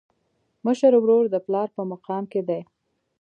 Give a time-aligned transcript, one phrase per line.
[0.65, 2.61] مشر ورور د پلار په مقام کي دی.